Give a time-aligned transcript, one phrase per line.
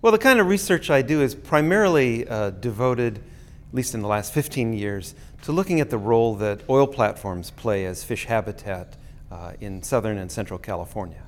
[0.00, 4.06] Well, the kind of research I do is primarily uh, devoted, at least in the
[4.06, 8.96] last 15 years, to looking at the role that oil platforms play as fish habitat
[9.32, 11.24] uh, in southern and central California.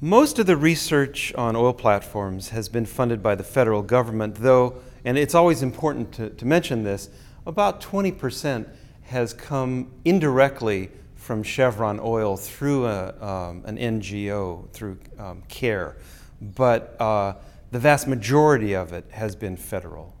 [0.00, 4.76] Most of the research on oil platforms has been funded by the federal government, though,
[5.04, 7.10] and it's always important to, to mention this,
[7.44, 8.66] about 20%
[9.02, 15.98] has come indirectly from Chevron Oil through a, um, an NGO, through um, CARE.
[16.40, 17.34] But uh,
[17.70, 20.14] the vast majority of it has been federal.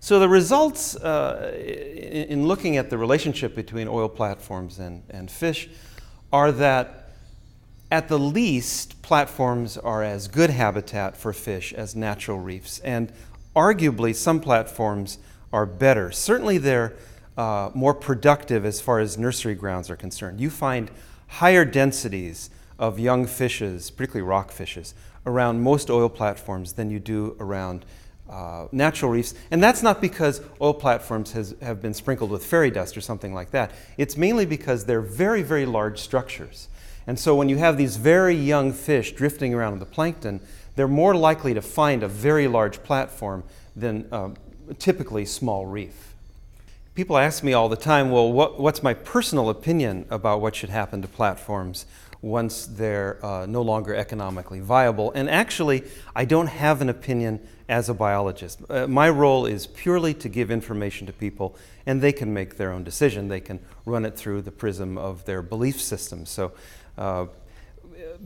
[0.00, 5.68] So the results uh, in looking at the relationship between oil platforms and, and fish
[6.32, 7.06] are that
[7.90, 12.80] at the least, platforms are as good habitat for fish as natural reefs.
[12.80, 13.12] And
[13.54, 15.18] arguably, some platforms
[15.52, 16.10] are better.
[16.10, 16.94] Certainly, they're
[17.36, 20.40] uh, more productive as far as nursery grounds are concerned.
[20.40, 20.90] You find
[21.28, 24.94] higher densities of young fishes, particularly rock fishes,
[25.24, 27.84] around most oil platforms than you do around
[28.30, 29.34] uh, natural reefs.
[29.50, 33.32] And that's not because oil platforms has, have been sprinkled with fairy dust or something
[33.32, 33.72] like that.
[33.96, 36.68] It's mainly because they're very, very large structures.
[37.06, 40.40] And so when you have these very young fish drifting around in the plankton,
[40.74, 43.44] they're more likely to find a very large platform
[43.76, 44.30] than uh,
[44.78, 46.14] typically small reef.
[46.94, 50.70] People ask me all the time, well, what, what's my personal opinion about what should
[50.70, 51.86] happen to platforms?
[52.22, 55.12] Once they're uh, no longer economically viable.
[55.12, 58.60] And actually, I don't have an opinion as a biologist.
[58.68, 62.72] Uh, my role is purely to give information to people, and they can make their
[62.72, 63.28] own decision.
[63.28, 66.26] They can run it through the prism of their belief system.
[66.26, 66.52] So,
[66.96, 67.26] uh,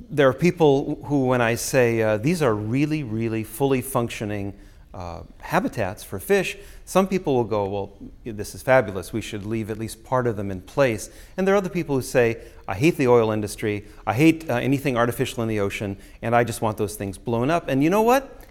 [0.08, 4.55] there are people who, when I say uh, these are really, really fully functioning
[4.92, 7.92] uh, habitats for fish, some people will go, Well,
[8.24, 9.12] this is fabulous.
[9.12, 11.10] We should leave at least part of them in place.
[11.36, 13.86] And there are other people who say, I hate the oil industry.
[14.06, 15.96] I hate uh, anything artificial in the ocean.
[16.22, 17.68] And I just want those things blown up.
[17.68, 18.44] And you know what?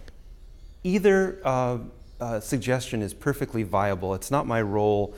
[0.83, 1.79] Either uh,
[2.21, 4.13] uh, suggestion is perfectly viable.
[4.13, 5.13] It's not my role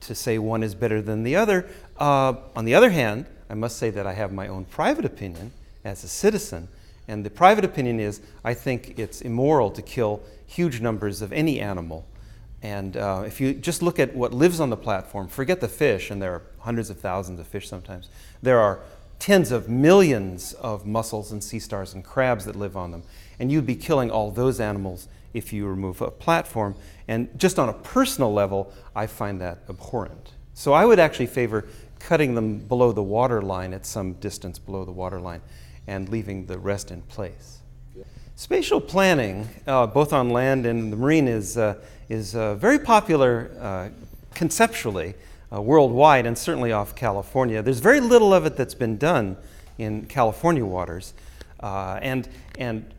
[0.00, 1.68] to say one is better than the other.
[1.98, 5.52] Uh, on the other hand, I must say that I have my own private opinion
[5.84, 6.68] as a citizen.
[7.08, 11.60] And the private opinion is I think it's immoral to kill huge numbers of any
[11.60, 12.06] animal.
[12.62, 16.10] And uh, if you just look at what lives on the platform, forget the fish,
[16.10, 18.08] and there are hundreds of thousands of fish sometimes.
[18.40, 18.80] There are
[19.18, 23.02] tens of millions of mussels and sea stars and crabs that live on them.
[23.38, 26.76] And you'd be killing all those animals if you remove a platform.
[27.08, 30.32] And just on a personal level, I find that abhorrent.
[30.54, 31.66] So I would actually favor
[31.98, 35.40] cutting them below the water line at some distance below the water line
[35.86, 37.58] and leaving the rest in place.
[38.34, 41.74] Spatial planning, uh, both on land and the marine, is, uh,
[42.08, 43.88] is uh, very popular uh,
[44.34, 45.14] conceptually
[45.54, 47.62] uh, worldwide and certainly off California.
[47.62, 49.36] There's very little of it that's been done
[49.78, 51.14] in California waters.
[51.60, 52.28] Uh, and,
[52.58, 52.92] and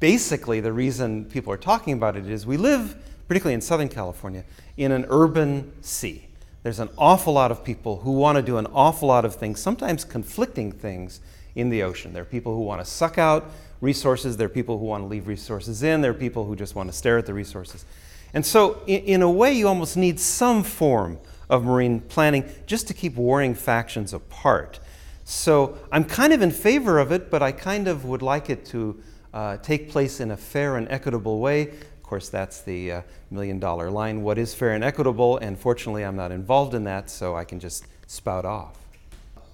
[0.00, 2.96] basically, the reason people are talking about it is we live,
[3.28, 4.44] particularly in Southern California,
[4.76, 6.26] in an urban sea.
[6.62, 9.60] There's an awful lot of people who want to do an awful lot of things,
[9.60, 11.20] sometimes conflicting things
[11.56, 12.12] in the ocean.
[12.12, 13.50] There are people who want to suck out
[13.80, 16.74] resources, there are people who want to leave resources in, there are people who just
[16.74, 17.84] want to stare at the resources.
[18.32, 21.18] And so, in, in a way, you almost need some form
[21.48, 24.78] of marine planning just to keep warring factions apart.
[25.24, 28.64] So, I'm kind of in favor of it, but I kind of would like it
[28.66, 29.02] to
[29.32, 31.68] uh, take place in a fair and equitable way.
[31.68, 34.22] Of course, that's the uh, million dollar line.
[34.22, 35.38] What is fair and equitable?
[35.38, 38.76] And fortunately, I'm not involved in that, so I can just spout off.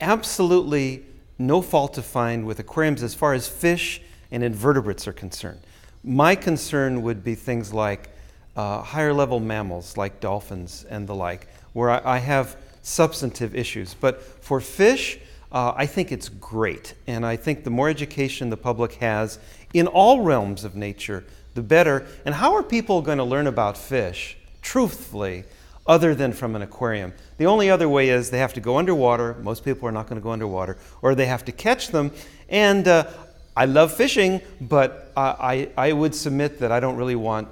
[0.00, 1.04] Absolutely
[1.38, 4.00] no fault to find with aquariums as far as fish
[4.30, 5.60] and invertebrates are concerned.
[6.04, 8.10] My concern would be things like
[8.56, 13.94] uh, higher level mammals like dolphins and the like, where I, I have substantive issues.
[13.94, 15.18] But for fish,
[15.52, 16.94] uh, I think it's great.
[17.06, 19.38] And I think the more education the public has
[19.72, 22.06] in all realms of nature, the better.
[22.24, 25.44] And how are people going to learn about fish, truthfully,
[25.86, 27.12] other than from an aquarium?
[27.38, 29.34] The only other way is they have to go underwater.
[29.42, 30.76] Most people are not going to go underwater.
[31.00, 32.10] Or they have to catch them.
[32.48, 33.10] And uh,
[33.56, 37.48] I love fishing, but I, I would submit that I don't really want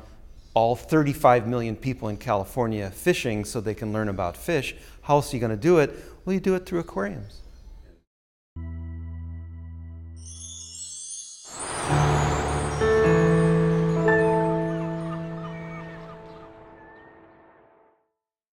[0.55, 4.75] all 35 million people in California fishing so they can learn about fish.
[5.03, 5.95] How else are you going to do it?
[6.25, 7.41] Well, you do it through aquariums.